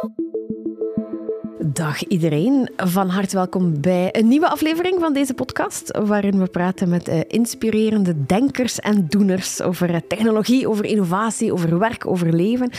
[0.00, 0.37] Thank you
[1.64, 6.88] Dag iedereen, van harte welkom bij een nieuwe aflevering van deze podcast, waarin we praten
[6.88, 12.70] met uh, inspirerende denkers en doeners over uh, technologie, over innovatie, over werk, over leven.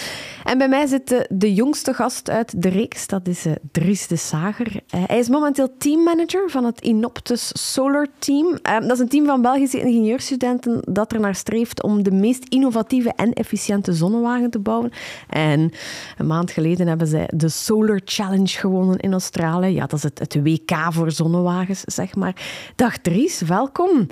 [0.43, 4.15] En bij mij zit uh, de jongste gast uit de reeks, dat is Dries de
[4.15, 4.81] Sager.
[4.89, 8.57] hij is momenteel teammanager van het Inoptus Solar Team.
[8.61, 13.13] dat is een team van Belgische ingenieurstudenten dat er naar streeft om de meest innovatieve
[13.15, 14.91] en efficiënte zonnewagen te bouwen.
[15.29, 15.71] En
[16.17, 19.73] een maand geleden hebben zij de Solar Challenge gewonnen in Australië.
[19.73, 22.35] Ja, dat is het, het WK voor zonnewagens, zeg maar.
[22.75, 24.07] Dag Dries, welkom.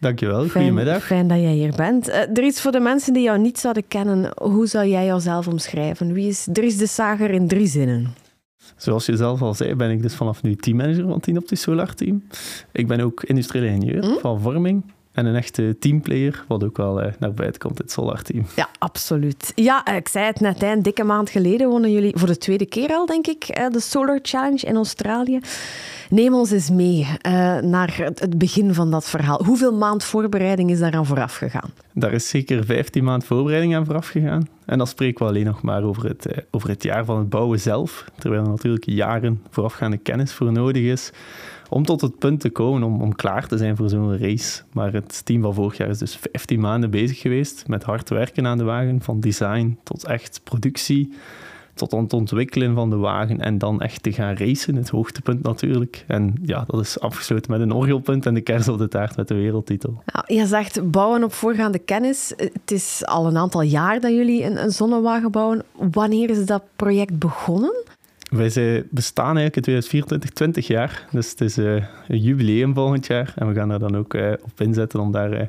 [0.00, 1.04] Dankjewel, goedemiddag.
[1.04, 2.08] Fijn dat jij hier bent.
[2.08, 6.12] Uh, Dries, voor de mensen die jou niet zouden kennen, hoe zou jij jouzelf omschrijven?
[6.12, 8.14] Wie is Dries de Sager in drie zinnen?
[8.76, 11.94] Zoals je zelf al zei, ben ik dus vanaf nu teammanager van Team Optisch Solar
[11.94, 12.22] Team.
[12.72, 14.18] Ik ben ook industrieel ingenieur hm?
[14.18, 14.84] van vorming.
[15.14, 18.46] En een echte teamplayer, wat ook wel uh, naar buiten komt, het Solar-team.
[18.56, 19.52] Ja, absoluut.
[19.54, 22.88] Ja, ik zei het net, een dikke maand geleden wonen jullie voor de tweede keer
[22.88, 25.40] al, denk ik, de Solar Challenge in Australië.
[26.10, 27.06] Neem ons eens mee
[27.60, 29.44] naar het begin van dat verhaal.
[29.44, 31.70] Hoeveel maand voorbereiding is daaraan vooraf gegaan?
[31.92, 34.48] Daar is zeker 15 maand voorbereiding aan vooraf gegaan.
[34.66, 37.60] En dan spreken we alleen nog maar over het, over het jaar van het bouwen
[37.60, 38.04] zelf.
[38.18, 41.12] Terwijl er natuurlijk jaren voorafgaande kennis voor nodig is
[41.74, 44.62] om tot het punt te komen om, om klaar te zijn voor zo'n race.
[44.72, 48.46] Maar het team van vorig jaar is dus 15 maanden bezig geweest met hard werken
[48.46, 51.12] aan de wagen, van design tot echt productie,
[51.74, 56.04] tot het ontwikkelen van de wagen en dan echt te gaan racen, het hoogtepunt natuurlijk.
[56.06, 59.28] En ja, dat is afgesloten met een orgelpunt en de kers op de taart met
[59.28, 60.02] de wereldtitel.
[60.06, 62.32] Ja, je zegt bouwen op voorgaande kennis.
[62.36, 65.62] Het is al een aantal jaar dat jullie een, een zonnewagen bouwen.
[65.72, 67.74] Wanneer is dat project begonnen?
[68.36, 71.06] Wij bestaan eigenlijk in 2024 20 jaar.
[71.10, 71.74] Dus het is uh,
[72.08, 73.32] een jubileum volgend jaar.
[73.36, 75.40] En we gaan er dan ook uh, op inzetten om daar uh,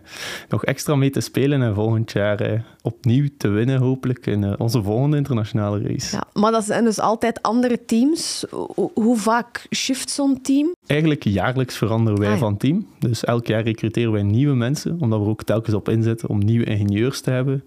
[0.50, 1.62] nog extra mee te spelen.
[1.62, 6.16] En volgend jaar opnieuw te winnen, hopelijk, in onze volgende internationale race.
[6.16, 8.46] Ja, maar dat zijn dus altijd andere teams.
[8.94, 10.76] Hoe vaak shift zo'n team?
[10.86, 12.88] Eigenlijk jaarlijks veranderen wij ah, van team.
[13.00, 16.66] Dus elk jaar recruteren wij nieuwe mensen, omdat we ook telkens op inzetten om nieuwe
[16.66, 17.64] ingenieurs te hebben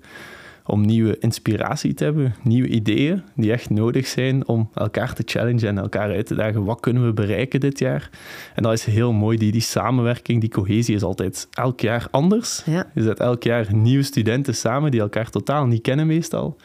[0.69, 5.69] om nieuwe inspiratie te hebben, nieuwe ideeën die echt nodig zijn om elkaar te challengen
[5.69, 6.65] en elkaar uit te dagen.
[6.65, 8.11] Wat kunnen we bereiken dit jaar?
[8.55, 9.39] En dat is heel mooi.
[9.39, 12.63] Die, die samenwerking, die cohesie is altijd elk jaar anders.
[12.67, 12.91] Ja.
[12.95, 16.57] Je zet elk jaar nieuwe studenten samen die elkaar totaal niet kennen meestal.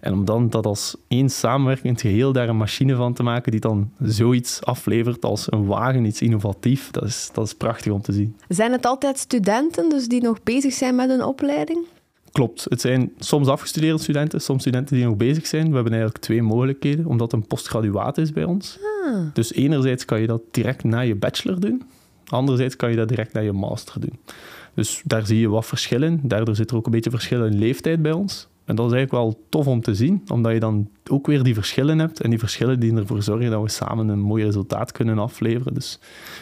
[0.00, 3.60] En om dan dat als één samenwerkend geheel daar een machine van te maken die
[3.60, 8.12] dan zoiets aflevert als een wagen, iets innovatief, dat is, dat is prachtig om te
[8.12, 8.36] zien.
[8.48, 11.86] Zijn het altijd studenten dus die nog bezig zijn met een opleiding?
[12.32, 12.66] Klopt.
[12.68, 15.68] Het zijn soms afgestudeerde studenten, soms studenten die nog bezig zijn.
[15.68, 18.78] We hebben eigenlijk twee mogelijkheden, omdat een postgraduaat is bij ons.
[19.04, 19.18] Ah.
[19.32, 21.82] Dus enerzijds kan je dat direct na je bachelor doen,
[22.26, 24.18] anderzijds kan je dat direct na je master doen.
[24.74, 26.20] Dus daar zie je wat verschillen.
[26.22, 28.48] Daardoor zit er ook een beetje verschil in leeftijd bij ons.
[28.64, 31.54] En dat is eigenlijk wel tof om te zien, omdat je dan ook weer die
[31.54, 32.20] verschillen hebt.
[32.20, 35.74] En die verschillen die ervoor zorgen dat we samen een mooi resultaat kunnen afleveren.
[35.74, 35.98] Dus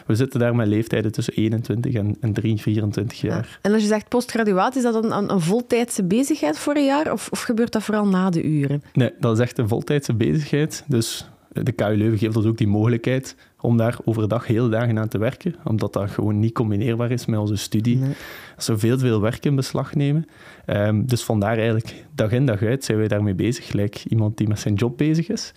[0.06, 3.58] we zitten daar met leeftijden tussen 21 en, en 3, 24 jaar.
[3.62, 7.12] En als je zegt postgraduaat, is dat een, een, een voltijdse bezigheid voor een jaar?
[7.12, 8.82] Of, of gebeurt dat vooral na de uren?
[8.92, 10.84] Nee, dat is echt een voltijdse bezigheid.
[10.86, 15.08] Dus de KU Leuven geeft ons ook die mogelijkheid om daar overdag heel dagen aan
[15.08, 17.96] te werken, omdat dat gewoon niet combineerbaar is met onze studie.
[17.96, 18.12] Nee.
[18.56, 20.26] Dat veel, veel werk in beslag nemen.
[20.66, 24.48] Um, dus vandaar eigenlijk dag in dag uit zijn wij daarmee bezig, gelijk iemand die
[24.48, 25.52] met zijn job bezig is.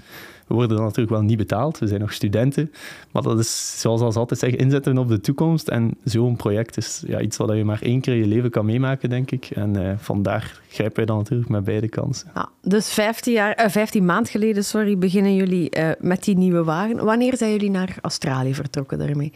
[0.53, 2.71] We worden dan natuurlijk wel niet betaald, we zijn nog studenten.
[3.11, 5.67] Maar dat is, zoals we altijd zeggen, inzetten op de toekomst.
[5.67, 8.65] En zo'n project is ja, iets wat je maar één keer in je leven kan
[8.65, 9.45] meemaken, denk ik.
[9.45, 12.31] En uh, vandaar grijpen wij dan natuurlijk met beide kansen.
[12.35, 16.63] Ja, dus 15, jaar, uh, 15 maand geleden sorry, beginnen jullie uh, met die nieuwe
[16.63, 17.05] wagen.
[17.05, 19.31] Wanneer zijn jullie naar Australië vertrokken daarmee?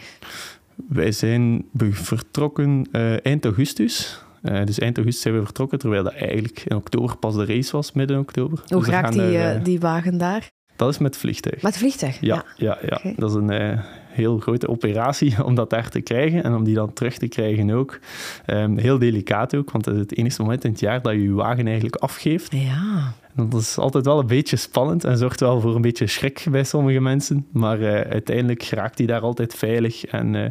[0.87, 2.87] Wij zijn vertrokken
[3.23, 4.21] eind augustus.
[4.43, 7.71] Uh, dus eind augustus zijn we vertrokken, terwijl dat eigenlijk in oktober pas de race
[7.71, 8.63] was, midden oktober.
[8.67, 10.55] Hoe dus raakt die, die wagen daar?
[10.77, 11.61] Dat is met vliegtuig.
[11.61, 12.17] Met vliegtuig?
[12.21, 12.77] Ja, ja.
[12.81, 16.63] ja, dat is een uh, heel grote operatie om dat daar te krijgen en om
[16.63, 17.99] die dan terug te krijgen ook.
[18.47, 21.21] Um, heel delicaat ook, want het is het enige moment in het jaar dat je
[21.21, 22.51] je wagen eigenlijk afgeeft.
[22.51, 23.13] Ja.
[23.35, 26.45] En dat is altijd wel een beetje spannend en zorgt wel voor een beetje schrik
[26.51, 27.47] bij sommige mensen.
[27.51, 30.05] Maar uh, uiteindelijk raakt hij daar altijd veilig.
[30.05, 30.45] En uh,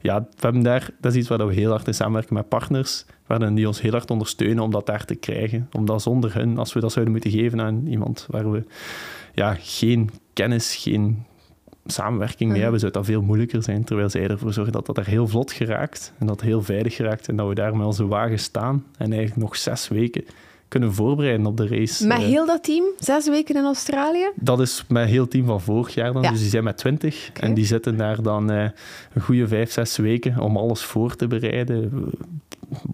[0.00, 3.04] ja, we hebben daar, dat is iets waar we heel hard in samenwerken met partners,
[3.26, 5.68] waarin die ons heel hard ondersteunen om dat daar te krijgen.
[5.72, 8.64] Omdat zonder hun, als we dat zouden moeten geven aan iemand waar we
[9.34, 11.24] ja, geen kennis, geen
[11.86, 13.84] samenwerking mee hebben, zou dat veel moeilijker zijn.
[13.84, 17.28] Terwijl zij ervoor zorgen dat dat er heel vlot geraakt en dat heel veilig geraakt
[17.28, 20.24] en dat we daar met onze wagen staan en eigenlijk nog zes weken
[20.68, 22.06] kunnen voorbereiden op de race.
[22.06, 22.24] Met eh.
[22.24, 22.84] heel dat team?
[22.98, 24.30] Zes weken in Australië?
[24.34, 26.22] Dat is met heel team van vorig jaar dan.
[26.22, 27.30] Dus die zijn met twintig.
[27.32, 28.68] En die zitten daar dan uh,
[29.12, 32.10] een goede vijf, zes weken om alles voor te bereiden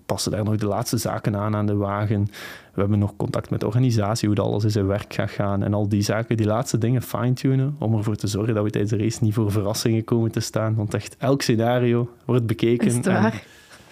[0.07, 2.29] passen daar nog de laatste zaken aan aan de wagen.
[2.75, 5.63] We hebben nog contact met de organisatie, hoe dat alles in zijn werk gaat gaan.
[5.63, 8.93] En al die zaken, die laatste dingen fine-tunen, om ervoor te zorgen dat we tijdens
[8.93, 10.75] de race niet voor verrassingen komen te staan.
[10.75, 12.87] Want echt elk scenario wordt bekeken.
[12.87, 13.43] Is het waar?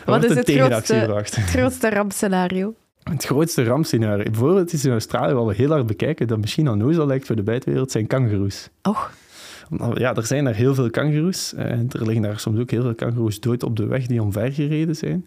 [0.05, 2.75] Wat is het grootste, het grootste rampscenario?
[3.03, 4.25] Het grootste rampscenario.
[4.25, 7.37] Bijvoorbeeld is in Australië, wat we heel hard bekijken, dat misschien al nooit lijkt voor
[7.37, 8.69] de buitenwereld, zijn kangoeroes.
[8.83, 9.12] Och.
[9.94, 11.54] Ja, er zijn daar heel veel kangoeroes.
[11.54, 14.96] En er liggen daar soms ook heel veel kangoeroes dood op de weg die omvergereden
[14.96, 15.26] zijn.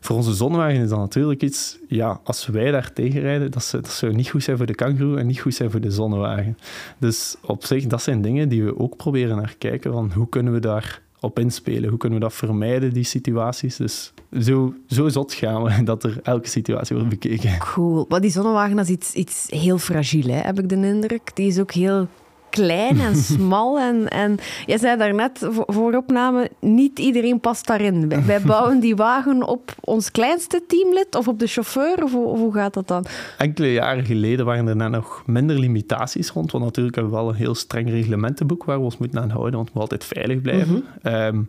[0.00, 1.78] Voor onze zonnewagen is dat natuurlijk iets...
[1.88, 5.26] Ja, als wij daar tegenrijden, dat dat zou niet goed zijn voor de kangoeroe en
[5.26, 6.58] niet goed zijn voor de zonnewagen.
[6.98, 9.92] Dus op zich, dat zijn dingen die we ook proberen naar kijken.
[9.92, 11.88] Van hoe kunnen we daar op inspelen?
[11.88, 13.76] Hoe kunnen we dat vermijden, die situaties?
[13.76, 17.58] Dus zo, zo zot gaan we dat er elke situatie wordt bekeken.
[17.58, 18.06] Cool.
[18.08, 21.30] Maar die zonnewagen is iets, iets heel fragiel, hè, heb ik de indruk.
[21.34, 22.08] Die is ook heel
[22.52, 23.78] klein en smal.
[23.78, 28.24] En, en jij zei daarnet voor opname, niet iedereen past daarin.
[28.26, 32.02] Wij, bouwen die wagen op ons kleinste teamlid of op de chauffeur?
[32.02, 33.04] Of, hoe gaat dat dan?
[33.38, 36.52] Enkele jaren geleden waren er net nog minder limitaties rond.
[36.52, 39.54] Want natuurlijk hebben we wel een heel streng reglementenboek waar we ons moeten aan houden,
[39.54, 40.84] want we moeten altijd veilig blijven.
[41.02, 41.14] Mhm.
[41.14, 41.42] Ehm,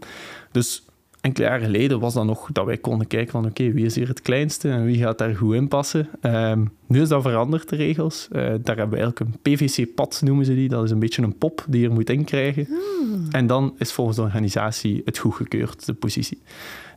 [0.52, 0.84] dus
[1.24, 4.08] enkele jaren geleden was dat nog dat wij konden kijken van oké, wie is hier
[4.08, 6.10] het kleinste en wie gaat daar goed in passen.
[6.22, 8.28] Um, nu is dat veranderd, de regels.
[8.32, 10.70] Uh, daar hebben we eigenlijk een PVC-pad, noemen ze die.
[10.70, 12.66] Dat is een beetje een pop die je moet inkrijgen.
[12.66, 13.28] Hmm.
[13.32, 16.42] En dan is volgens de organisatie het goedgekeurd, de positie.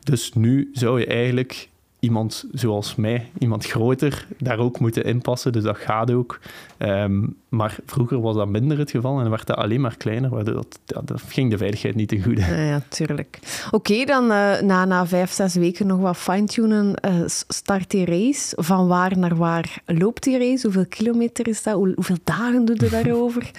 [0.02, 1.68] Dus nu zou je eigenlijk
[2.00, 5.52] iemand zoals mij, iemand groter, daar ook moeten inpassen.
[5.52, 6.38] Dus dat gaat ook.
[6.76, 10.54] Ehm, maar vroeger was dat minder het geval en werd dat alleen maar kleiner, waardoor
[10.54, 12.40] dat, dat ging de veiligheid niet te goede.
[12.40, 13.38] Ja, ja tuurlijk.
[13.70, 16.94] Oké, dan uh, na, na vijf, zes weken nog wat fine-tunen.
[17.04, 18.56] Uh, start die race.
[18.62, 20.66] Van waar naar waar loopt die race?
[20.66, 21.74] Hoeveel kilometer is dat?
[21.74, 23.50] hoeveel dagen doet je daarover?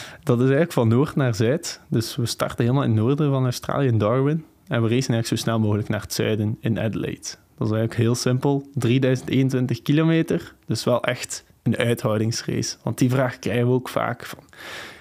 [0.30, 1.80] dat is eigenlijk van noord naar zuid.
[1.88, 4.44] Dus we starten helemaal in het noorden van Australië, in Darwin.
[4.68, 7.28] En we racen eigenlijk zo snel mogelijk naar het zuiden, in Adelaide.
[7.60, 8.68] Dat is eigenlijk heel simpel.
[8.74, 12.76] 3021 kilometer, dus wel echt een uithoudingsrace.
[12.82, 14.26] Want die vraag krijgen we ook vaak.
[14.26, 14.38] Van.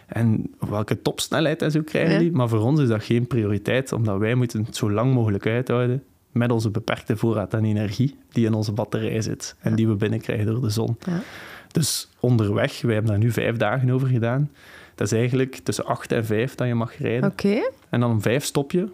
[0.08, 2.32] En welke topsnelheid en zo krijgen die?
[2.32, 6.04] Maar voor ons is dat geen prioriteit, omdat wij moeten het zo lang mogelijk uithouden
[6.32, 10.46] met onze beperkte voorraad aan energie die in onze batterij zit en die we binnenkrijgen
[10.46, 10.98] door de zon.
[11.06, 11.22] Ja.
[11.72, 14.52] Dus onderweg, wij hebben daar nu vijf dagen over gedaan.
[14.96, 17.32] Dat is eigenlijk tussen acht en vijf dat je mag rijden.
[17.32, 17.72] Oké.
[17.90, 18.88] En dan om vijf stop je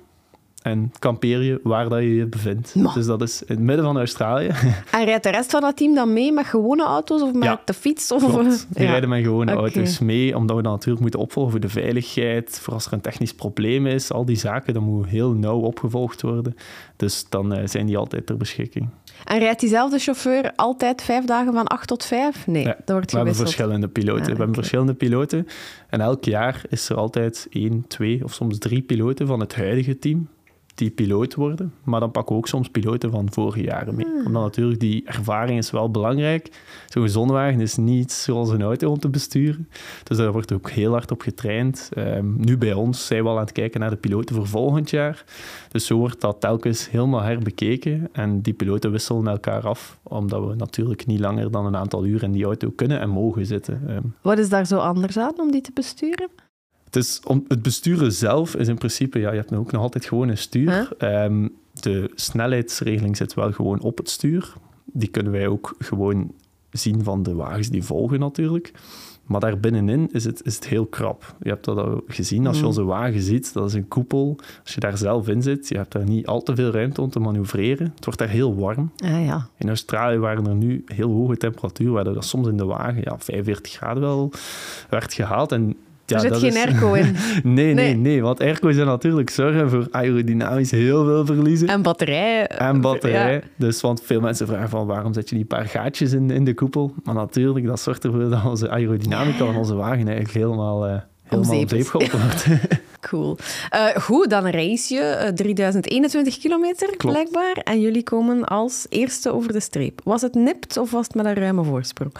[0.66, 2.94] en kampeer je waar dat je je bevindt.
[2.94, 4.50] Dus dat is in het midden van Australië.
[4.92, 7.74] En rijdt de rest van het team dan mee met gewone auto's of met de
[7.74, 8.12] fiets?
[8.12, 8.24] Of...
[8.24, 8.68] Klopt.
[8.78, 12.60] Die rijden met gewone auto's mee, omdat we dan natuurlijk moeten opvolgen voor de veiligheid,
[12.62, 16.22] voor als er een technisch probleem is, al die zaken, dat moet heel nauw opgevolgd
[16.22, 16.56] worden.
[16.96, 18.90] Dus dan uh, zijn die altijd ter beschikking.
[19.24, 22.48] En rijdt diezelfde chauffeur altijd vijf dagen van acht tot vijf?
[22.48, 24.22] Nee, dat wordt We hebben verschillende piloten.
[24.22, 25.48] Ah, we hebben verschillende piloten.
[25.90, 30.00] En elk jaar is er altijd één, twee of soms drie piloten van het huidige
[30.00, 30.28] team
[30.76, 31.74] die piloot worden.
[31.84, 34.06] Maar dan pakken we ook soms piloten van vorige jaren mee.
[34.06, 34.26] Hmm.
[34.26, 36.50] Omdat natuurlijk die ervaring is wel belangrijk.
[36.88, 39.70] Zo'n zonnewagen is niet zoals een auto om te besturen.
[40.04, 41.90] Dus daar wordt ook heel hard op getraind.
[41.94, 44.90] Ehm, nu bij ons zijn we al aan het kijken naar de piloten voor volgend
[44.90, 45.24] jaar.
[45.72, 48.10] Dus zo wordt dat telkens helemaal herbekeken.
[48.12, 50.00] En die piloten wisselen elkaar af.
[50.04, 53.46] Omdat we natuurlijk niet langer dan een aantal uur in die auto kunnen en mogen
[53.46, 53.82] zitten.
[53.88, 54.02] Ehm.
[54.22, 56.30] Wat is daar zo anders aan om die te besturen?
[56.96, 60.30] Dus om, het besturen zelf is in principe, ja, je hebt ook nog altijd gewoon
[60.30, 60.94] een stuur.
[60.98, 64.54] Ehm, de snelheidsregeling zit wel gewoon op het stuur.
[64.86, 66.32] Die kunnen wij ook gewoon
[66.72, 68.72] zien van de wagens die volgen natuurlijk.
[69.26, 71.36] Maar daar binnenin is het, is het heel krap.
[71.42, 72.68] Je hebt dat al gezien als je mm.
[72.68, 73.54] onze wagen ziet.
[73.54, 74.36] Dat is een koepel.
[74.64, 77.10] Als je daar zelf in zit, je hebt daar niet al te veel ruimte om
[77.10, 77.92] te manoeuvreren.
[77.96, 78.92] Het wordt daar heel warm.
[78.98, 79.48] Ah, ja.
[79.58, 83.20] In Australië waren er nu heel hoge temperaturen, waardoor dat soms in de wagen ja,
[83.20, 84.32] 45 graden wel
[84.90, 85.52] werd gehaald.
[85.52, 85.76] En
[86.06, 87.16] ja, er zit geen airco in.
[87.44, 91.68] nee, nee, nee, Want airco is natuurlijk zorgen voor aerodynamisch heel veel verliezen.
[91.68, 92.48] En batterij.
[92.48, 93.44] En batterij.
[93.56, 96.54] Dus want veel mensen vragen van waarom zet je die paar gaatjes in, in de
[96.54, 96.94] koepel?
[97.04, 101.60] Maar natuurlijk, dat zorgt ervoor dat onze aerodynamica van onze wagen eigenlijk helemaal, uh, helemaal
[101.60, 102.48] op zeep geholpen wordt.
[103.00, 103.38] cool.
[103.76, 107.58] Uh, goed, dan race je 3021 kilometer blijkbaar.
[107.64, 110.02] En jullie komen als eerste over de streep.
[110.04, 112.14] Was het nipt of was het met een ruime voorsprong?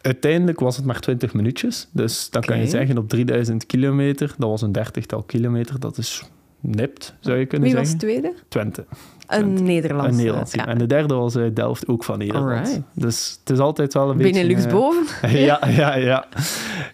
[0.00, 1.88] Uiteindelijk was het maar 20 minuutjes.
[1.92, 6.22] Dus dan kan je zeggen op 3000 kilometer, dat was een dertigtal kilometer, dat is
[6.60, 7.86] nipt, zou je kunnen zeggen.
[7.86, 8.34] Wie was tweede?
[8.48, 8.84] Twente.
[9.26, 10.10] Een Nederlands.
[10.10, 10.52] Een Nederlands.
[10.52, 10.66] Ja.
[10.66, 12.80] En de derde was uh, Delft, ook van Nederland.
[12.94, 14.32] Dus het is altijd wel een beetje...
[14.32, 15.30] Benelux uh, boven?
[15.38, 16.26] ja, ja, ja.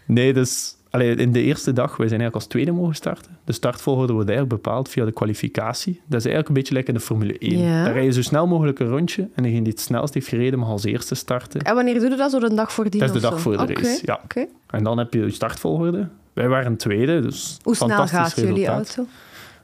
[0.06, 3.36] Nee, dus Allee, in de eerste dag, wij zijn eigenlijk als tweede mogen starten.
[3.44, 5.92] De startvolgorde wordt eigenlijk bepaald via de kwalificatie.
[5.92, 7.58] Dat is eigenlijk een beetje lekker in de Formule 1.
[7.58, 7.84] Ja.
[7.84, 10.58] Daar rij je zo snel mogelijk een rondje en degene die het snelst heeft gereden
[10.58, 11.60] mag als eerste starten.
[11.60, 12.30] En wanneer doe je dat?
[12.30, 14.20] Zo de dag voor die Dat is de dag voor de race, ja.
[14.66, 16.08] En dan heb je je startvolgorde.
[16.32, 19.06] Wij waren tweede, dus Hoe snel gaat jullie auto?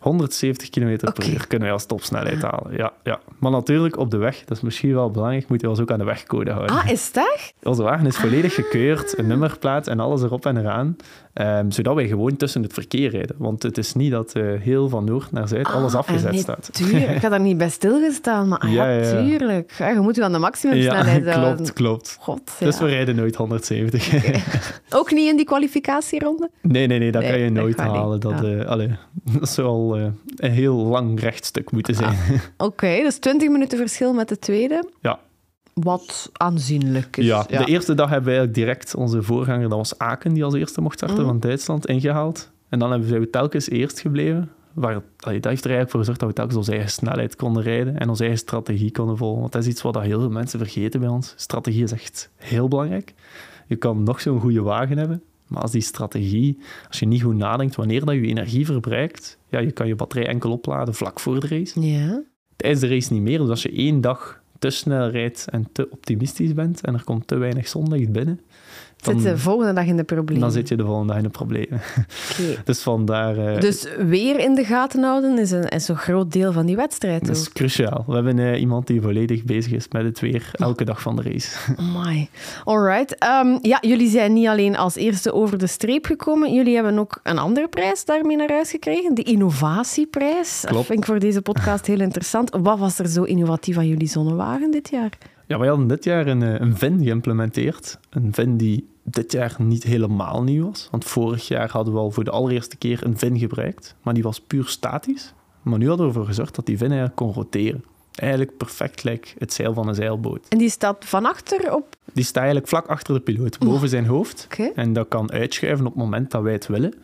[0.02, 2.76] 170 km per uur kunnen wij als topsnelheid halen.
[2.76, 3.20] Ja, ja.
[3.38, 5.98] Maar natuurlijk op de weg, dat is misschien wel belangrijk, moeten we ons ook aan
[5.98, 6.76] de wegcode houden.
[6.76, 7.52] Ah, is dat?
[7.62, 10.96] Onze wagen is volledig gekeurd, een nummerplaat en alles erop en eraan.
[11.32, 13.36] Ehm, zodat wij gewoon tussen het verkeer rijden.
[13.38, 16.32] Want het is niet dat eh, heel van noord naar zuid alles Ah, afgezet en
[16.32, 16.68] nee, staat.
[16.72, 19.24] Tuurlijk, ik had daar niet bij stilgestaan, maar ah, ja, Ja, ja, ja.
[19.26, 19.74] tuurlijk.
[19.78, 21.56] Ja, je moet je aan de maximumsnelheid Ja, houden.
[21.56, 22.16] klopt, klopt.
[22.20, 24.12] God, Dus we rijden nooit 170.
[24.98, 26.50] Ook niet in die kwalificatieronde?
[26.62, 28.20] Nee, nee, nee, dat Nee, kan je nooit halen.
[28.20, 28.88] Dat, eh, allee,
[29.38, 32.16] dat zou al eh, een heel lang rechtstuk moeten zijn.
[32.56, 34.88] Oké, dus 20 minuten verschil met de tweede.
[35.00, 35.18] Ja.
[35.74, 37.24] Wat aanzienlijk is.
[37.24, 40.54] Ja, de eerste dag hebben we eigenlijk direct onze voorganger, dat was Aken, die als
[40.54, 41.26] eerste mocht starten Mhm.
[41.26, 42.50] van Duitsland, ingehaald.
[42.68, 44.50] En dan hebben we telkens eerst gebleven.
[44.72, 45.02] Waar, dat
[45.32, 48.22] heeft er eigenlijk voor gezorgd dat we telkens onze eigen snelheid konden rijden en onze
[48.22, 49.40] eigen strategie konden volgen.
[49.40, 51.34] Want dat is iets wat heel veel mensen vergeten bij ons.
[51.36, 53.14] Strategie is echt heel belangrijk.
[53.66, 57.36] Je kan nog zo'n goede wagen hebben, maar als die strategie, als je niet goed
[57.36, 61.40] nadenkt wanneer dat je energie verbruikt, ja, je kan je batterij enkel opladen vlak voor
[61.40, 61.80] de race.
[61.80, 62.22] Ja.
[62.56, 63.38] Tijdens de race niet meer.
[63.38, 67.26] Dus als je één dag te snel rijdt en te optimistisch bent en er komt
[67.26, 68.40] te weinig zonlicht binnen,
[69.02, 70.42] Zit dan, de volgende dag in de problemen.
[70.42, 71.80] dan zit je de volgende dag in de problemen.
[72.64, 73.36] Dus vandaar...
[73.54, 76.76] eh, Dus weer in de gaten houden is een, is een groot deel van die
[76.76, 77.20] wedstrijd.
[77.26, 77.42] dat ook.
[77.42, 78.04] is cruciaal.
[78.06, 81.22] We hebben eh, iemand die volledig bezig is met het weer elke dag van de
[81.22, 81.56] race.
[81.76, 82.28] Amai.
[82.64, 83.18] Alright.
[83.18, 86.52] Ehm, ja, jullie zijn niet alleen als eerste over de streep gekomen.
[86.54, 89.14] Jullie hebben ook een andere prijs daarmee naar huis gekregen.
[89.14, 90.60] De innovatieprijs.
[90.60, 90.86] Dat Klopt.
[90.86, 92.50] vind ik voor deze podcast heel interessant.
[92.62, 95.10] Wat was er zo innovatief aan jullie zonnewagen dit jaar?
[95.46, 97.98] Ja, wij hadden dit jaar een, eh, een VIN geïmplementeerd.
[98.10, 100.88] Een VIN die dit jaar niet helemaal nieuw was.
[100.90, 103.94] Want vorig jaar hadden we al voor de allereerste keer een VIN gebruikt.
[104.02, 105.34] Maar die was puur statisch.
[105.62, 107.84] Maar nu hadden we ervoor gezorgd dat die VIN eigenlijk kon roteren.
[108.14, 110.46] Eigenlijk perfect gelijk het zeil van een zeilboot.
[110.48, 111.96] En die staat van achter op...
[112.12, 114.48] Die staat eigenlijk vlak achter de piloot, boven zijn hoofd.
[114.74, 116.94] En dat kan uitschuiven op het moment dat wij het willen.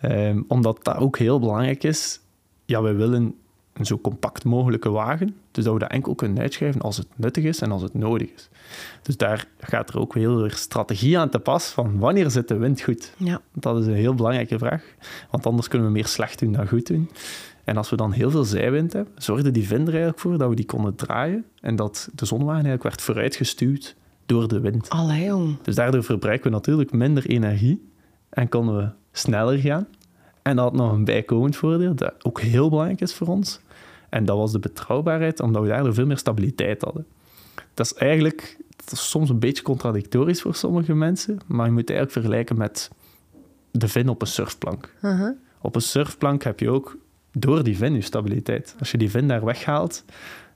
[0.00, 2.20] Ehm, omdat dat ook heel belangrijk is.
[2.64, 3.34] Ja, wij willen
[3.74, 5.36] een zo compact mogelijke wagen.
[5.50, 8.28] Dus dat we dat enkel kunnen uitschuiven als het nuttig is en als het nodig
[8.34, 8.48] is.
[9.02, 12.56] Dus daar gaat er ook heel veel strategie aan te pas van wanneer zit de
[12.56, 13.12] wind goed?
[13.16, 13.40] Ja.
[13.52, 14.84] Dat is een heel belangrijke vraag.
[15.30, 17.10] Want anders kunnen we meer slecht doen dan goed doen.
[17.64, 20.54] En als we dan heel veel zijwind hebben, zorgde die vinder eigenlijk voor dat we
[20.54, 24.88] die konden draaien en dat de zonnewagen eigenlijk werd vooruitgestuwd door de wind.
[24.88, 25.56] Allee, jong.
[25.62, 27.90] Dus daardoor verbruiken we natuurlijk minder energie
[28.28, 29.86] en konden we sneller gaan.
[30.42, 33.60] En dat had nog een bijkomend voordeel, dat ook heel belangrijk is voor ons.
[34.14, 37.06] En dat was de betrouwbaarheid, omdat we daardoor veel meer stabiliteit hadden.
[37.74, 41.80] Dat is eigenlijk dat is soms een beetje contradictorisch voor sommige mensen, maar je moet
[41.80, 42.90] het eigenlijk vergelijken met
[43.70, 44.94] de vin op een surfplank.
[45.02, 45.30] Uh-huh.
[45.60, 46.96] Op een surfplank heb je ook
[47.32, 48.76] door die vin je stabiliteit.
[48.78, 50.04] Als je die vin daar weghaalt,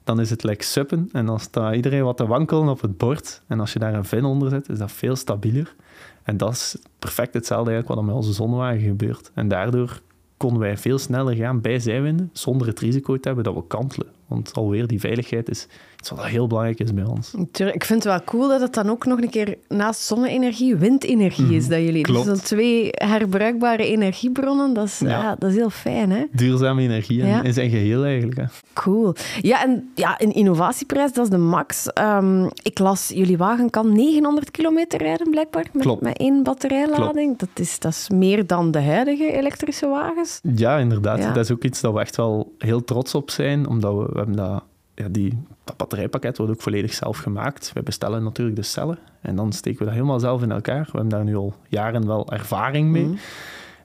[0.04, 3.42] dan is het like suppen en dan staat iedereen wat te wankelen op het bord.
[3.46, 5.74] En als je daar een vin onder zet, is dat veel stabieler.
[6.22, 9.30] En dat is perfect hetzelfde eigenlijk wat er met onze zonnewagen gebeurt.
[9.34, 10.00] En daardoor
[10.38, 14.08] konden wij veel sneller gaan bij zijwinden, zonder het risico te hebben dat we kantelen.
[14.26, 15.66] Want alweer, die veiligheid is
[15.98, 17.34] iets wat heel belangrijk is bij ons.
[17.74, 21.54] Ik vind het wel cool dat het dan ook nog een keer naast zonne-energie windenergie
[21.54, 22.02] is dat jullie.
[22.02, 22.12] Mhm.
[22.12, 22.26] klopt.
[22.26, 25.08] Dus twee herbruikbare energiebronnen, dat is, Ja.
[25.08, 25.36] ja.
[25.38, 26.24] dat is heel fijn, hè?
[26.32, 27.42] Duurzame energie in, Ja.
[27.42, 28.36] in zijn geheel eigenlijk.
[28.36, 28.44] Hè.
[28.72, 29.14] Cool.
[29.40, 31.92] Ja, en ja, een innovatieprijs, dat is de max.
[31.92, 36.02] Ehm, ik las, jullie wagen kan 900 kilometer rijden, blijkbaar, met, Klopt.
[36.02, 37.38] met één batterijlading.
[37.38, 40.40] Dat is, dat is meer dan de huidige elektrische wagens.
[40.54, 41.18] Ja, inderdaad.
[41.18, 41.32] Ja.
[41.32, 44.16] Dat is ook iets dat we echt wel heel trots op zijn, omdat we, we
[44.18, 44.62] hebben dat,
[44.98, 47.70] ja, die, dat batterijpakket wordt ook volledig zelf gemaakt.
[47.74, 50.82] We bestellen natuurlijk de cellen en dan steken we dat helemaal zelf in elkaar.
[50.84, 53.04] We hebben daar nu al jaren wel ervaring mee.
[53.04, 53.16] Mhm.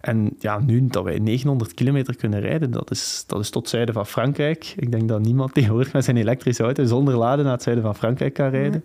[0.02, 3.72] En ja, nu dat wij 900 kilometer kunnen rijden, dat is, dat is tot het
[3.72, 4.74] zuiden van Frankrijk.
[4.78, 7.96] Ik denk dat niemand tegenwoordig met zijn elektrische auto zonder laden naar het zuiden van
[7.96, 8.84] Frankrijk kan rijden.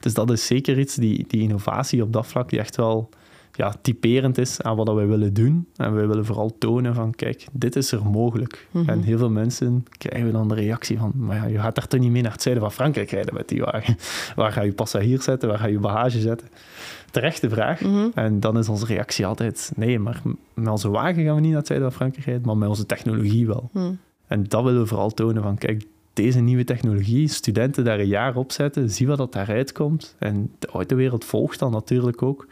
[0.00, 3.08] Dus dat is zeker iets, die, die innovatie op dat vlak, die echt wel
[3.60, 5.66] ja, typerend is aan wat wij willen doen.
[5.76, 8.66] En wij willen vooral tonen van, kijk, dit is er mogelijk.
[8.70, 8.88] Mhm.
[8.88, 12.00] En heel veel mensen krijgen dan de reactie van, maar ja, je gaat daar toch
[12.00, 13.96] niet mee naar het zuiden van Frankrijk rijden met die wagen.
[14.36, 15.48] Waar ga je passagier zetten?
[15.48, 16.48] Waar ga je bagage zetten?
[17.10, 17.80] Terechte vraag.
[17.80, 18.08] Mhm.
[18.14, 20.22] En dan is onze reactie altijd, nee, maar
[20.54, 22.86] met onze wagen gaan we niet naar het zuiden van Frankrijk rijden, maar met onze
[22.86, 23.70] technologie wel.
[23.72, 23.92] Hm.
[24.26, 28.36] En dat willen we vooral tonen van, kijk, deze nieuwe technologie, studenten daar een jaar
[28.36, 30.14] op zetten, zie wat dat daaruit komt.
[30.18, 32.46] En de autowereld volgt dan natuurlijk ook.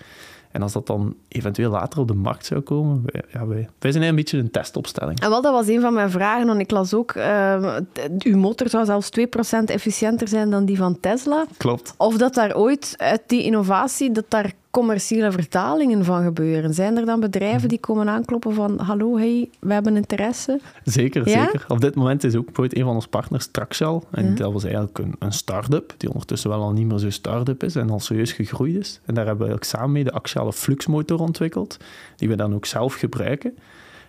[0.50, 3.93] En als dat dan eventueel later op de markt zou komen, wij, ja, wij, wij
[3.93, 5.21] zijn een beetje een testopstelling.
[5.21, 8.69] En wel, dat was een van mijn vragen, want ik las ook, t- uw motor
[8.69, 11.45] zou zelfs 2% efficiënter zijn dan die van Tesla.
[11.57, 11.95] Klopt.
[11.97, 16.75] Of dat daar ooit uit die innovatie, dat daar commerciële vertalingen van gebeuren.
[16.75, 20.61] Zijn er dan bedrijven die komen aankloppen van hallo, hey, we hebben interesse?
[20.85, 21.45] Zeker, Ja?
[21.45, 21.65] zeker.
[21.69, 24.05] Op dit moment is ook bijvoorbeeld een van onze partners Traxel.
[24.11, 24.35] En Ja.
[24.35, 27.77] dat was eigenlijk een, een start-up, die ondertussen wel al niet meer zo start-up is
[27.77, 29.01] en al serieus gegroeid is.
[29.05, 31.77] En daar hebben we eigenlijk samen mee de axiale fluxmotor ontwikkeld,
[32.17, 33.57] die we dan ook zelf gebruiken.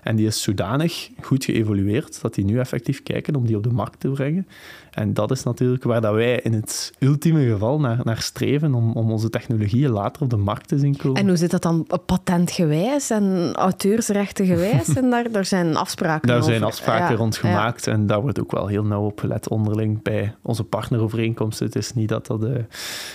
[0.04, 3.72] En die is zodanig goed geëvolueerd dat die nu effectief kijken om die op de
[3.72, 4.48] markt te brengen.
[4.92, 8.92] En dat is natuurlijk waar dat wij in het ultieme geval naar, naar streven, om,
[8.92, 11.22] om onze technologieën later op de markt te zien komen.
[11.22, 14.88] En hoe zit dat dan patentgewijs en auteursrechtengewijs?
[14.98, 18.68] en daar, daar zijn afspraken Daar zijn afspraken rond gemaakt en daar wordt ook wel
[18.68, 21.66] heel nauw op gelet onderling bij onze partnerovereenkomsten.
[21.66, 22.56] Het is niet dat dat uh,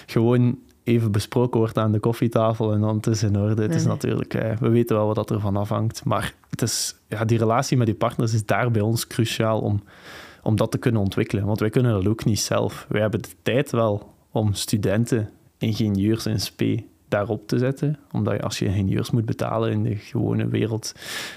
[0.06, 3.62] gewoon even besproken wordt aan de koffietafel en dan het is in orde.
[3.62, 7.24] Het is natuurlijk, eh, we weten wel wat dat ervan afhangt, maar het is, ja,
[7.24, 9.82] die relatie met die partners is daar bij ons cruciaal om,
[10.42, 11.46] om dat te kunnen ontwikkelen.
[11.46, 12.86] Want wij kunnen dat ook niet zelf.
[12.88, 16.62] Wij hebben de tijd wel om studenten, ingenieurs in SP
[17.14, 17.98] daarop te zetten.
[18.12, 20.92] Omdat je, als je ingenieurs moet betalen in de gewone wereld,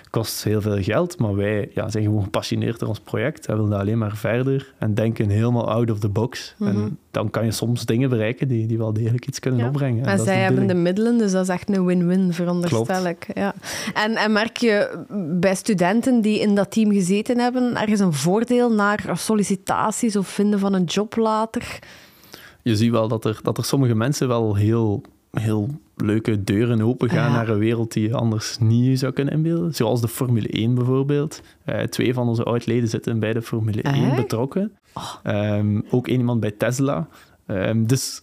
[0.10, 1.20] kost heel veel geld.
[1.20, 4.94] Maar wij ja, zijn gewoon gepassioneerd door ons project en willen alleen maar verder en
[4.94, 6.56] denken helemaal out of the box.
[6.60, 6.90] En mhm.
[7.12, 10.06] dan kan je soms dingen bereiken die, die wel degelijk iets kunnen opbrengen.
[10.06, 13.28] En, zij hebben de middelen, dus dat is echt een win-win, veronderstel ik.
[13.34, 13.54] Ja.
[13.94, 15.06] En, en merk je
[15.40, 20.60] bij studenten die in dat team gezeten hebben, ergens een voordeel naar sollicitaties of vinden
[20.60, 21.80] van een job later?
[22.62, 25.02] Je ziet wel dat er, dat er sommige mensen wel heel
[25.40, 29.76] heel leuke deuren open gaan naar een wereld die je anders niet zou kunnen inbeelden.
[29.76, 31.42] Zoals de Formule 1 bijvoorbeeld.
[31.66, 34.72] Uh, twee van onze oud-leden zitten bij de Formule 1 betrokken.
[34.94, 35.14] Oh.
[35.58, 37.08] Um, ook iemand bij Tesla.
[37.48, 38.22] Um, dus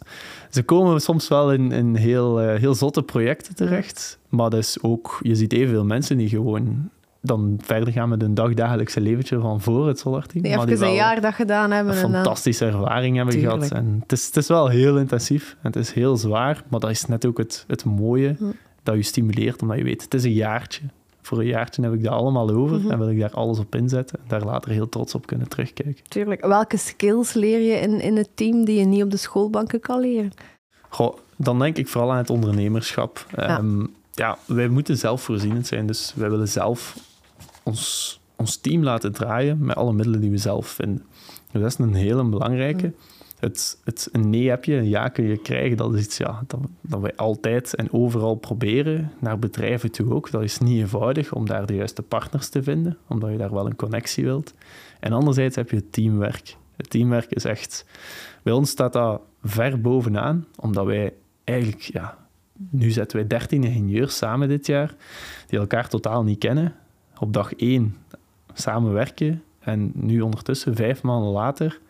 [0.51, 4.19] ze komen soms wel in, in heel, uh, heel zotte projecten terecht.
[4.29, 6.91] Maar dus ook, je ziet evenveel mensen die gewoon
[7.27, 10.43] dan verder gaan met een dagdagelijkse leventje van voor het Solarteam.
[10.43, 11.95] Die even een jaar dat gedaan hebben.
[11.95, 13.71] Een fantastische ervaring hebben gehad.
[13.71, 16.91] En het is, het is wel heel intensief en het is heel zwaar, maar dat
[16.91, 18.37] is net ook het, het mooie
[18.83, 20.83] dat je stimuleert, omdat je weet, het is een jaartje.
[21.23, 22.91] Voor een jaartje heb ik dat allemaal over mhm.
[22.91, 26.05] en wil ik daar alles op inzetten en daar later heel trots op kunnen terugkijken.
[26.09, 26.47] Tuurlijk.
[26.47, 30.01] Welke skills leer je in, in het team die je niet op de schoolbanken kan
[30.01, 30.33] leren?
[30.89, 33.27] Goh, dan denk ik vooral aan het ondernemerschap.
[33.37, 33.59] Ja.
[33.59, 36.97] Ehm, ja, wij moeten zelfvoorzienend zijn, dus wij willen zelf
[37.65, 41.03] ons, ons team laten draaien met alle middelen die we zelf vinden.
[41.53, 42.87] Dus dat is een hele belangrijke.
[42.87, 42.95] Mm.
[43.39, 46.43] Het, het, een nee heb je, een ja kun je krijgen, dat is iets ja,
[46.47, 50.31] dat, dat wij altijd en overal proberen, naar bedrijven toe ook.
[50.31, 53.67] Dat is niet eenvoudig om daar de juiste partners te vinden, omdat je daar wel
[53.67, 54.55] een connectie wilt.
[55.01, 56.57] En anderzijds heb je het teamwerk.
[56.77, 57.87] Het teamwerk is echt...
[58.43, 61.13] Bij ons staat dat ver bovenaan, omdat wij
[61.45, 61.81] eigenlijk...
[61.81, 62.19] Ja,
[62.71, 64.95] nu zetten wij 13 ingenieurs samen dit jaar,
[65.47, 66.75] die elkaar totaal niet kennen
[67.19, 67.97] op dag één
[68.53, 71.81] samenwerken en nu ondertussen, vijf maanden later,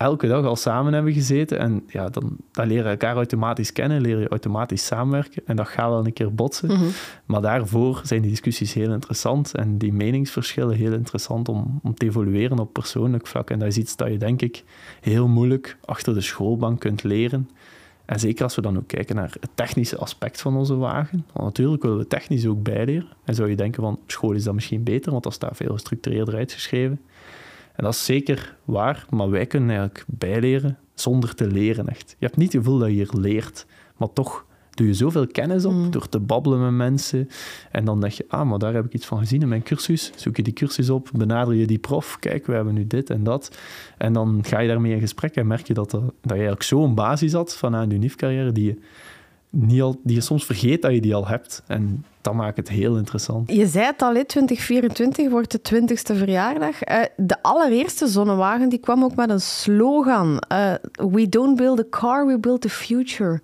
[0.00, 1.58] elke dag al samen hebben gezeten.
[1.58, 5.42] En ja, dan, dan leren je elkaar automatisch kennen, leren je automatisch samenwerken.
[5.46, 6.68] En dat gaat wel een keer botsen.
[6.68, 6.84] Mhm.
[7.24, 12.06] Maar daarvoor zijn die discussies heel interessant en die meningsverschillen heel interessant om, om te
[12.06, 13.50] evolueren op persoonlijk vlak.
[13.50, 14.64] En dat is iets dat je, denk ik,
[15.00, 17.48] heel moeilijk achter de schoolbank kunt leren.
[18.10, 21.26] En zeker als we dan ook kijken naar het technische aspect van onze wagen.
[21.32, 23.08] Want natuurlijk willen we technisch ook bijleren.
[23.24, 26.34] En zou je denken van, school is dat misschien beter, want dat staat veel gestructureerder
[26.34, 27.00] uitgeschreven.
[27.72, 32.16] En dat is zeker waar, maar wij kunnen eigenlijk bijleren zonder te leren echt.
[32.18, 34.46] Je hebt niet het gevoel dat je hier leert, maar toch
[34.80, 35.90] doe je zoveel kennis op mm.
[35.90, 37.28] door te babbelen met mensen.
[37.70, 40.12] En dan denk je, ah, maar daar heb ik iets van gezien in mijn cursus.
[40.16, 42.16] Zoek je die cursus op, benader je die prof.
[42.20, 43.58] Kijk, we hebben nu dit en dat.
[43.96, 46.62] En dan ga je daarmee in gesprek en merk je dat, er, dat je eigenlijk
[46.62, 48.78] zo'n basis had vanuit je NIF-carrière die je,
[49.50, 51.62] niet al, die je soms vergeet dat je die al hebt.
[51.66, 53.52] En dat maakt het heel interessant.
[53.52, 56.88] Je zei het al, 2024 wordt de 20ste verjaardag.
[56.88, 60.42] Uh, de allereerste zonnewagen die kwam ook met een slogan.
[60.52, 63.40] Uh, we don't build a car, we build the future.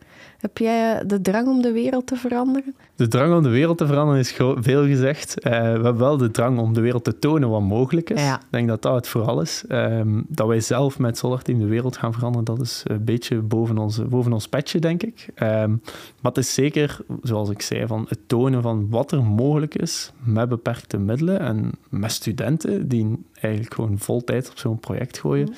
[0.47, 2.75] Heb jij de drang om de wereld te veranderen?
[2.97, 5.47] De drang om de wereld te veranderen is veel gezegd.
[5.47, 8.23] Uh, we hebben wel de drang om de wereld te tonen wat mogelijk is.
[8.23, 9.65] Ik denk dat dat het vooral is.
[9.69, 13.41] Um, dat wij zelf met Solar Team de wereld gaan veranderen, dat is een beetje
[13.41, 15.29] boven ons, boven ons petje, denk ik.
[15.43, 15.83] Um,
[16.21, 20.13] maar het is zeker, zoals ik zei, van het tonen van wat er mogelijk is
[20.23, 25.49] met beperkte middelen en met studenten die eigenlijk gewoon vol tijd op zo'n project gooien.
[25.49, 25.55] Mm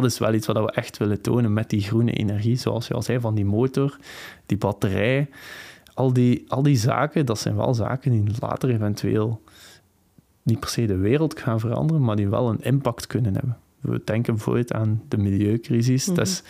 [0.00, 2.94] dat is wel iets wat we echt willen tonen met die groene energie, zoals je
[2.94, 3.96] al zei, van die motor,
[4.46, 5.28] die batterij.
[5.94, 9.42] Al die, al die zaken, dat zijn wel zaken die later eventueel
[10.42, 13.56] niet per se de wereld gaan veranderen, maar die wel een impact kunnen hebben.
[13.80, 16.06] We denken bijvoorbeeld aan de milieucrisis.
[16.06, 16.42] Mm dus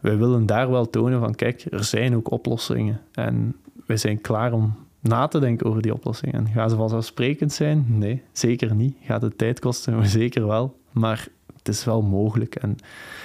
[0.00, 3.00] wij willen daar wel tonen van, kijk, er zijn ook oplossingen.
[3.12, 3.56] En
[3.86, 6.34] wij zijn klaar om na te denken over die oplossingen.
[6.34, 7.84] En gaan ze vanzelfsprekend zijn?
[7.88, 8.96] Nee, zeker niet.
[9.00, 10.06] Gaat het tijd kosten?
[10.08, 10.76] Zeker wel.
[10.90, 11.28] Maar
[11.66, 12.54] het is wel mogelijk.
[12.54, 12.76] En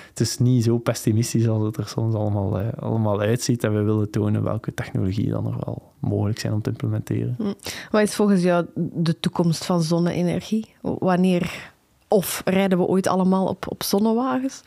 [0.09, 3.63] het is niet zo pessimistisch als het er soms allemaal, uh, allemaal uitziet.
[3.63, 7.35] En we willen tonen welke technologieën dan nog wel mogelijk zijn om te implementeren.
[7.37, 7.53] Hm.
[7.91, 10.75] Wat is volgens jou de toekomst van zonne-energie?
[10.81, 11.71] Wanneer
[12.07, 14.63] of rijden we ooit allemaal op, op zonnewagens?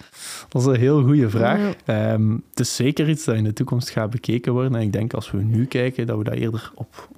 [0.49, 1.75] Dat is een heel goede vraag.
[1.85, 4.75] Ehm, het is zeker iets dat in de toekomst gaat bekeken worden.
[4.75, 7.09] En ik denk als we nu kijken, dat we dat eerder op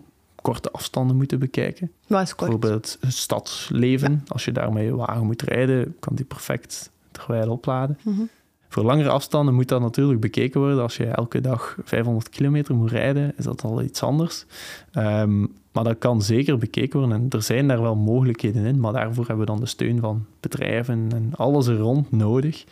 [0.45, 1.93] korte afstanden moeten bekijken.
[2.07, 2.51] Wat is kort?
[2.51, 4.25] Bijvoorbeeld het stadsleven.
[4.27, 7.99] Als je daarmee wagen moet rijden, kan die perfect terwijl opladen.
[8.03, 8.23] Mhm.
[8.69, 10.83] Voor langere afstanden moet dat natuurlijk bekeken worden.
[10.83, 14.45] Als je elke dag 500 kilometer moet rijden, is dat al iets anders.
[14.93, 15.41] Ehm,
[15.73, 17.17] maar dat kan zeker bekeken worden.
[17.17, 20.27] En er zijn daar wel mogelijkheden in, maar daarvoor hebben we dan de steun van
[20.41, 22.65] bedrijven en alles er rond nodig.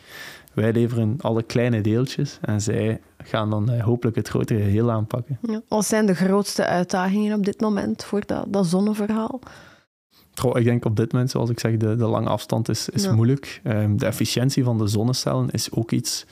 [0.53, 5.37] Wij leveren alle kleine deeltjes en zij gaan dan eh, hopelijk het grotere geheel aanpakken.
[5.41, 5.61] Ja.
[5.67, 9.39] Wat zijn de grootste uitdagingen op dit moment voor dat, dat zonneverhaal?
[10.35, 13.03] Goh, ik denk op dit moment, zoals ik zeg, de, de lange afstand is, is
[13.03, 13.13] Ja.
[13.13, 13.61] moeilijk.
[13.63, 16.25] Ehm, de efficiëntie van de zonnecellen is ook iets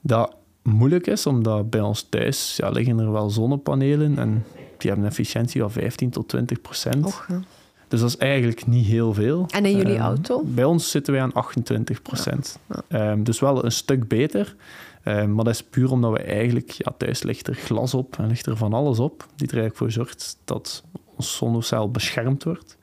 [0.00, 5.04] dat moeilijk is, omdat bij ons thuis ja, liggen er wel zonnepanelen en die hebben
[5.04, 7.06] een efficiëntie van 15 tot 20 procent.
[7.06, 7.40] Och, ja.
[7.88, 9.46] Dus dat is eigenlijk niet heel veel.
[9.50, 10.42] En in jullie Ehm, auto?
[10.44, 12.58] Bij ons zitten wij aan 28 procent.
[12.88, 14.54] Ehm, dus wel een stuk beter.
[15.02, 16.70] Ehm, maar dat is puur omdat we eigenlijk...
[16.70, 19.26] Ja, thuis ligt er glas op en ligt van alles op.
[19.36, 20.84] Die er eigenlijk voor zorgt dat
[21.16, 22.78] ons zonnecel beschermd wordt.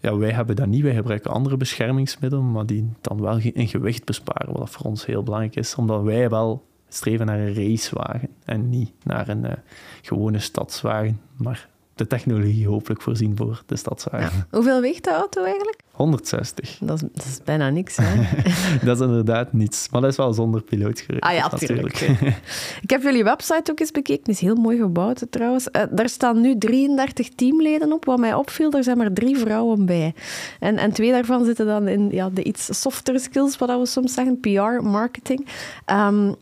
[0.00, 0.82] Ja, wij hebben dat niet.
[0.82, 4.58] Wij gebruiken andere beschermingsmiddelen, maar die dan wel in gewicht besparen.
[4.58, 8.92] Wat voor ons heel belangrijk is, omdat wij wel streven naar een racewagen en niet
[9.02, 9.56] naar een eh,
[10.02, 11.20] gewone stadswagen.
[11.36, 14.46] Maar de technologie hopelijk voorzien voor de stadswagen.
[14.50, 15.80] Hoeveel weegt de auto eigenlijk?
[15.90, 16.78] 160.
[16.80, 18.22] Dat is, dat is bijna niks, hè?
[18.86, 19.88] Dat is inderdaad niets.
[19.90, 21.28] Maar dat is wel zonder piloot gereden.
[21.28, 22.00] Ah ja, tuurlijk.
[22.84, 24.24] Ik heb jullie website ook eens bekeken.
[24.24, 25.70] Die is heel mooi gebouwd trouwens.
[25.70, 28.04] Eh, daar staan nu 33 teamleden op.
[28.04, 30.14] Wat mij opviel, er zijn maar drie vrouwen bij.
[30.60, 34.14] En, en twee daarvan zitten dan in ja, de iets softere skills, wat we soms
[34.14, 35.46] zeggen, PR, marketing.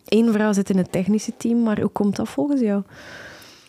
[0.04, 2.82] Eén vrouw zit in het technische team, maar hoe komt dat volgens jou?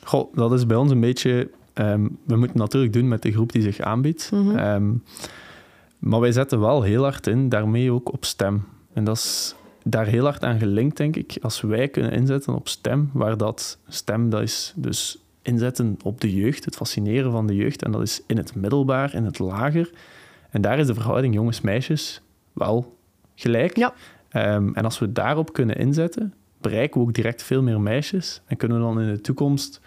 [0.03, 1.49] Goh, dat is bij ons een beetje...
[1.75, 4.31] ehm, we moeten natuurlijk doen met de groep die zich aanbiedt.
[4.31, 4.57] Mhm.
[4.57, 4.91] Ehm,
[5.99, 8.63] maar wij zetten wel heel hard in, daarmee ook op stem.
[8.93, 11.37] En dat is daar heel hard aan gelinkt, denk ik.
[11.41, 16.35] Als wij kunnen inzetten op stem, waar dat stem, dat is dus inzetten op de
[16.35, 17.83] jeugd, het fascineren van de jeugd.
[17.83, 19.91] En dat is in het middelbaar, in het lager.
[20.49, 22.21] En daar is de verhouding jongens-meisjes
[22.53, 22.97] wel
[23.35, 23.77] gelijk.
[23.77, 23.93] Ja.
[24.29, 28.41] Ehm, en als we daarop kunnen inzetten, bereiken we ook direct veel meer meisjes.
[28.45, 29.81] En kunnen we dan in de toekomst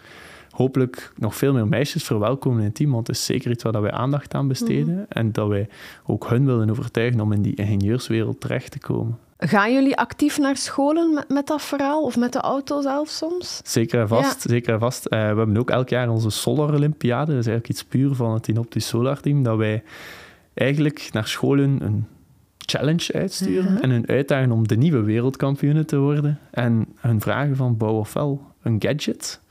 [0.59, 2.91] hopelijk nog veel meer meisjes verwelkomen in het team.
[2.91, 5.05] Want het is zeker iets waar wij aandacht aan besteden.
[5.09, 5.67] En dat wij
[6.05, 9.17] ook hun willen overtuigen om in die ingenieurswereld terecht te komen.
[9.37, 12.03] Gaan jullie actief naar scholen met, met dat verhaal?
[12.03, 13.61] Of met de auto zelf soms?
[13.63, 14.41] Zeker en vast.
[14.41, 15.05] Zeker en vast.
[15.05, 17.31] Eh, we hebben ook elk jaar onze Solar Olympiade.
[17.31, 19.43] Dat is eigenlijk iets puur van het Inopti Solar Team.
[19.43, 19.83] Dat wij
[20.53, 22.05] eigenlijk naar scholen een
[22.57, 26.39] challenge uitsturen en hun uitdagen om de nieuwe wereldkampioenen te worden.
[26.51, 29.41] En hun vragen van bouw ofwel een gadget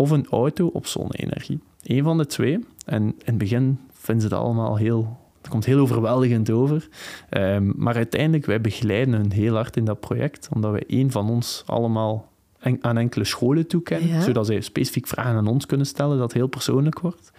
[0.00, 1.60] of een auto op zonne-energie.
[1.82, 2.64] Eén van de twee.
[2.86, 5.18] En in het begin vinden ze dat allemaal heel...
[5.40, 6.88] Het komt heel overweldigend over.
[7.28, 11.30] Ehm, maar uiteindelijk, wij begeleiden hun heel hard in dat project, omdat wij één van
[11.30, 14.20] ons allemaal en- aan enkele scholen toekennen, Ja.
[14.20, 17.32] zodat zij specifiek vragen aan ons kunnen stellen, dat heel persoonlijk wordt.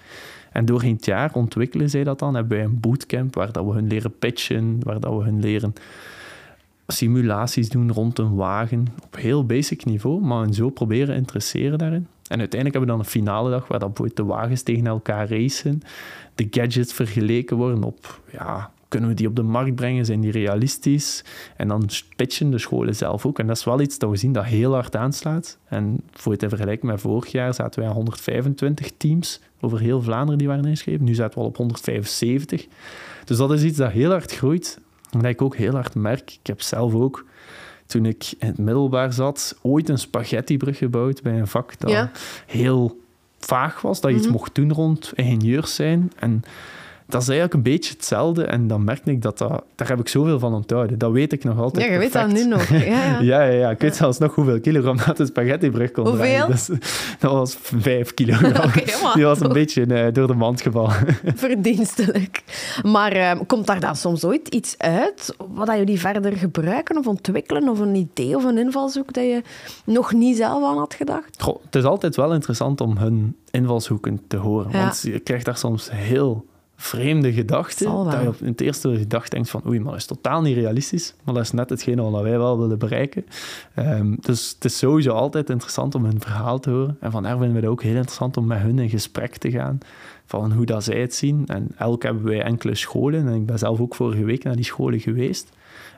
[0.51, 2.35] En doorheen het jaar ontwikkelen zij dat dan.
[2.35, 5.73] Hebben wij een bootcamp waar dat we hun leren pitchen, waar dat we hun leren
[6.87, 12.07] simulaties doen rond een wagen op heel basic niveau, maar hen zo proberen interesseren daarin.
[12.31, 13.79] En uiteindelijk hebben we dan een finale dag waar
[14.13, 15.81] de wagens tegen elkaar racen,
[16.35, 20.31] de gadgets vergeleken worden op, ja, kunnen we die op de markt brengen, zijn die
[20.31, 21.23] realistisch?
[21.55, 23.39] En dan pitchen de scholen zelf ook.
[23.39, 25.57] En dat is wel iets dat we zien dat heel hard aanslaat.
[25.65, 30.01] En voor het in vergelijking met vorig jaar zaten wij aan 125 teams over heel
[30.01, 31.05] Vlaanderen die waren ingeschreven.
[31.05, 32.67] Nu zaten we al op 175.
[33.25, 34.79] Dus dat is iets dat heel hard groeit.
[35.11, 36.31] En dat ik ook heel hard merk.
[36.31, 37.25] Ik heb zelf ook,
[37.91, 42.11] toen ik in het middelbaar zat, ooit een spaghettibrug gebouwd bij een vak dat Ja.
[42.45, 42.99] heel
[43.39, 44.01] vaag was.
[44.01, 44.35] Dat je iets Mhm.
[44.35, 46.11] mocht doen rond ingenieurs zijn.
[46.19, 46.41] En
[47.07, 48.43] dat is eigenlijk een beetje hetzelfde.
[48.43, 50.97] En dan merkte ik dat, dat daar heb ik zoveel van onthouden.
[50.97, 52.69] Dat weet ik nog altijd Ja, je weet dat nu nog.
[52.69, 53.19] Ja, ja.
[53.31, 53.69] Ja, ja, ja.
[53.69, 56.47] Ik weet zelfs nog hoeveel kilogram dat de spaghettibrug kon Hoeveel?
[56.47, 56.69] Dus,
[57.19, 58.51] dat was vijf kilogram.
[59.01, 60.95] Maar Die was een beetje eh, door de mand gevallen.
[61.35, 62.43] verdienstelijk.
[62.83, 67.07] Maar eh, komt daar dan soms ooit iets uit wat dat jullie verder gebruiken of
[67.07, 67.69] ontwikkelen?
[67.69, 69.41] Of een idee of een invalshoek dat je
[69.85, 71.41] nog niet zelf aan had gedacht?
[71.41, 74.71] Goh, het is altijd wel interessant om hun invalshoeken te horen.
[74.71, 76.45] Want je krijgt daar soms heel
[76.81, 78.03] vreemde wel.
[78.03, 81.13] Dat je op het eerste gedacht denkt van oei, maar dat is totaal niet realistisch.
[81.23, 83.25] Maar dat is net hetgene wat wij wel willen bereiken.
[83.75, 86.97] Ehm, dus het is sowieso altijd interessant om hun verhaal te horen.
[86.99, 89.77] En vandaar vinden we het ook heel interessant om met hun in gesprek te gaan.
[90.25, 91.43] Van hoe dat zij het zien.
[91.47, 93.27] En elk hebben wij enkele scholen.
[93.27, 95.49] En ik ben zelf ook vorige week naar die scholen geweest.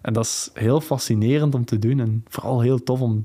[0.01, 1.99] En dat is heel fascinerend om te doen.
[1.99, 3.23] En vooral heel tof om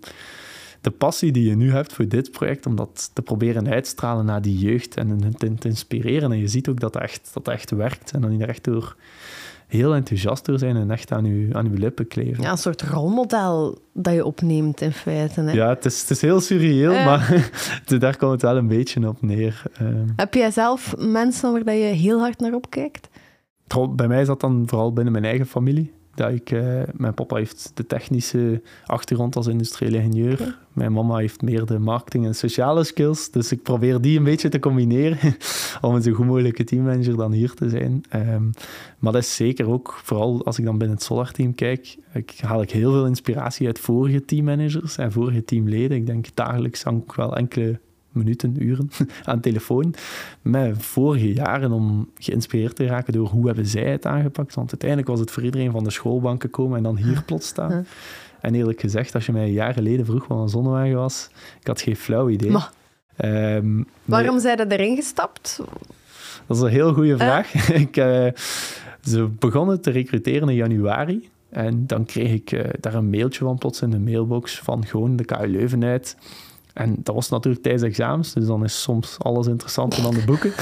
[0.80, 4.42] de passie die je nu hebt voor dit project, om dat te proberen uitstralen naar
[4.42, 6.32] die jeugd en hen te, te inspireren.
[6.32, 8.48] En je ziet ook dat dat echt, dat dat echt werkt en dat die er
[8.48, 8.96] echt door
[9.66, 12.42] heel enthousiast door zijn en echt aan je, aan uw lippen kleven.
[12.42, 15.40] Ja, een soort rolmodel dat je opneemt in feite.
[15.40, 15.52] Hè?
[15.52, 17.50] Ja, het is, het is heel surreëel, maar
[17.98, 19.62] daar komt het wel een beetje op neer.
[19.72, 20.06] Ehm.
[20.16, 23.08] Heb jij zelf mensen waar je heel hard naar opkijkt?
[23.90, 27.36] Bij mij is dat dan vooral binnen mijn eigen familie dat ik, uh, mijn papa
[27.36, 30.58] heeft de technische achtergrond als industrieel ingenieur.
[30.72, 33.30] Mijn mama heeft meer de marketing en sociale skills.
[33.30, 35.36] Dus ik probeer die een beetje te combineren
[35.80, 38.02] om een zo goed mogelijke teammanager dan hier te zijn.
[38.14, 38.50] Um,
[38.98, 42.62] maar dat is zeker ook, vooral als ik dan binnen het Solar-team kijk, ik haal
[42.62, 45.96] ik heel veel inspiratie uit vorige teammanagers en vorige teamleden.
[45.96, 47.80] Ik denk dagelijks hang ik wel enkele
[48.12, 48.90] minuten, uren
[49.24, 49.94] aan telefoon
[50.42, 54.54] met vorige jaren om geïnspireerd te raken door hoe hebben zij het aangepakt.
[54.54, 57.86] Want uiteindelijk was het voor iedereen van de schoolbanken komen en dan hier plots staan.
[58.40, 61.80] En eerlijk gezegd, als je mij jaren geleden vroeg wat een zonnewagen was, ik had
[61.80, 62.56] geen flauw idee.
[63.24, 64.40] Um, Waarom nee.
[64.40, 65.60] zijn erin gestapt?
[66.46, 67.68] Dat is een heel goede vraag.
[67.84, 68.26] ik, uh,
[69.02, 71.28] ze begonnen te recruteren in januari.
[71.48, 75.16] En dan kreeg ik uh, daar een mailtje van plots in de mailbox van gewoon
[75.16, 76.16] de KU Leuven uit.
[76.78, 80.52] En dat was natuurlijk tijdens examens, dus dan is soms alles interessanter dan de boeken.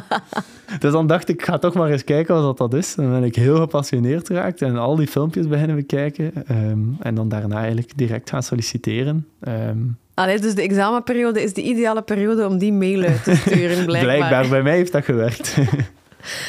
[0.80, 2.94] dus dan dacht ik, ik ga toch maar eens kijken wat dat is.
[2.96, 6.32] En dan ben ik heel gepassioneerd geraakt en al die filmpjes beginnen bekijken.
[6.50, 9.26] Um, en dan daarna eigenlijk direct gaan solliciteren.
[9.48, 13.84] Um, Allee, dus de examenperiode is de ideale periode om die mail uit te sturen,
[13.86, 14.16] blijkbaar.
[14.16, 15.56] blijkbaar, bij mij heeft dat gewerkt.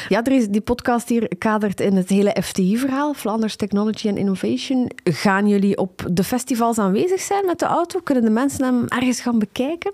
[0.08, 4.90] Ja, er is, die podcast hier kadert in het hele FTI-verhaal, Flanders Technology and Innovation.
[5.04, 8.00] Gaan jullie op de festivals aanwezig zijn met de auto?
[8.00, 9.92] Kunnen de mensen hem ergens gaan bekijken?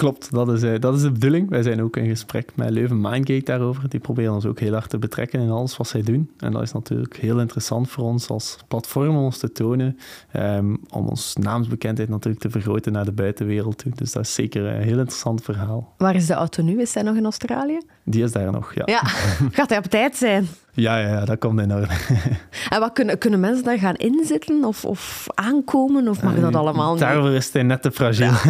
[0.00, 1.48] Klopt, dat is, eh, dat is de bedoeling.
[1.48, 3.88] Wij zijn ook in gesprek met Leuven Mindgate daarover.
[3.88, 6.30] Die proberen ons ook heel hard te betrekken in alles wat zij doen.
[6.38, 9.98] En dat is natuurlijk heel interessant voor ons als platform om ons te tonen.
[10.36, 13.92] Um, om ons naamsbekendheid natuurlijk te vergroten naar de buitenwereld toe.
[13.94, 15.94] Dus dat is zeker een heel interessant verhaal.
[15.96, 16.80] Waar is de auto nu?
[16.80, 17.80] Is hij nog in Australië?
[18.04, 18.82] Die is daar nog, ja.
[18.84, 19.00] Ja,
[19.58, 20.48] gaat hij op tijd zijn?
[20.72, 21.86] Ja, ja, ja, dat komt in orde.
[22.70, 26.08] en wat kunnen, kunnen mensen daar gaan inzitten of, of aankomen?
[26.08, 27.00] Of mag dat allemaal niet?
[27.00, 28.32] Daarvoor is hij net te fragiel.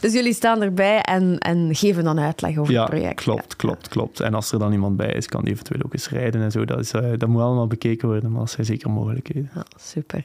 [0.00, 3.22] dus jullie staan erbij en, en geven dan uitleg over het project.
[3.22, 4.20] Klopt, klopt, klopt.
[4.20, 6.64] En als er dan iemand bij is, kan die eventueel ook eens rijden en zo.
[6.64, 9.50] Dat, is, uh, dat moet allemaal bekeken worden, maar dat zijn zeker mogelijkheden.
[9.54, 10.24] Ja, super.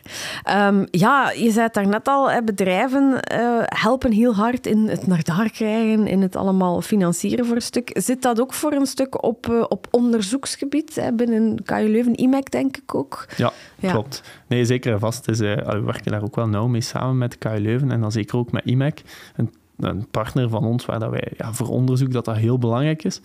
[0.50, 5.08] Um, ja, je zei het daarnet al, hè, bedrijven uh, helpen heel hard in het
[5.08, 7.90] naar daar krijgen, in het allemaal financieren voor een stuk.
[7.94, 10.96] Zit dat ook voor een stuk op, uh, op onderzoeksgebied?
[10.96, 11.14] Hè?
[11.14, 13.26] Binnen KU Leuven, IMEC denk ik ook.
[13.38, 13.92] Ja, ja.
[13.92, 14.24] klopt.
[14.48, 15.28] Nee, zeker en vast.
[15.28, 18.38] Is, we werken daar ook wel nauw mee samen met KU Leuven en dan zeker
[18.38, 19.02] ook met IMEC.
[19.36, 19.49] Een
[19.80, 23.22] een partner van ons waar dat wij ja, voor onderzoek dat dat heel belangrijk is.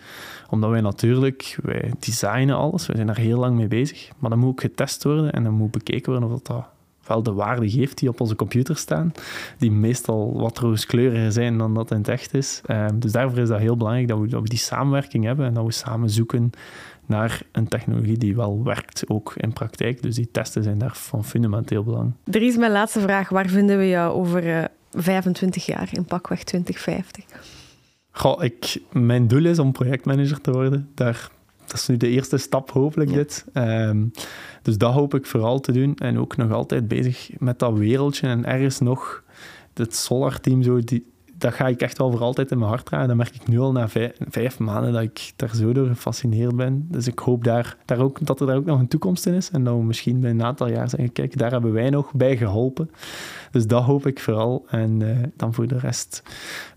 [0.50, 4.10] Omdat wij natuurlijk, wij designen alles, wij zijn daar heel lang mee bezig.
[4.18, 6.64] Maar dan moet ook getest worden en dan moet bekeken worden of dat,
[7.06, 9.12] wel de waarde geeft die op onze computer staan.
[9.58, 12.60] Die meestal wat rooskleuriger zijn dan dat in het echt is.
[12.70, 15.54] Um, dus daarvoor is dat heel belangrijk dat we, dat we die samenwerking hebben en
[15.54, 16.50] dat we samen zoeken
[17.06, 20.02] naar een technologie die wel werkt, ook in praktijk.
[20.02, 22.12] Dus die testen zijn daar van fundamenteel belang.
[22.24, 23.28] Er is mijn laatste vraag.
[23.28, 24.64] Waar vinden we jou over uh,
[24.94, 27.24] 25 jaar in pakweg 2050?
[28.10, 30.90] Goh, ik, mijn doel is om projectmanager te worden.
[30.94, 31.30] Daar,
[31.66, 33.44] dat is nu de eerste stap, hopelijk dit.
[33.54, 34.10] Um,
[34.62, 35.94] dus dat hoop ik vooral te doen.
[35.94, 38.26] En ook nog altijd bezig met dat wereldje.
[38.26, 39.24] En ergens nog,
[39.74, 41.12] het Solar-team, zo, die,
[41.44, 43.08] dat ga ik echt wel voor altijd in mijn hart dragen.
[43.08, 43.88] Dat merk ik nu al na
[44.28, 46.86] vijf, maanden dat ik daar zo door gefascineerd ben.
[46.90, 49.50] Dus ik hoop daar, daar ook, dat er daar ook nog een toekomst in is.
[49.50, 52.36] En dat we misschien bij een aantal jaar zeggen, kijk, daar hebben wij nog bij
[52.36, 52.90] geholpen.
[53.50, 54.64] Dus dat hoop ik vooral.
[54.68, 56.22] En uh, dan voor de rest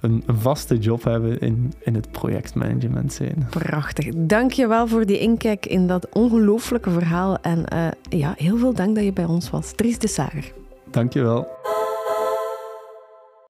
[0.01, 3.47] een, een, vaste job hebben in, in het projectmanagement zijn.
[3.49, 4.09] Prachtig.
[4.15, 7.37] Dank je wel voor die inkijk in dat ongelooflijke verhaal.
[7.41, 7.87] En uh,
[8.19, 9.71] ja, heel veel dank dat je bij ons was.
[9.75, 10.51] Dries de Sager.
[10.91, 11.47] Dank je wel.